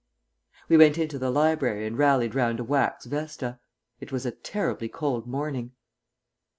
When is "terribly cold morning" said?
4.31-5.73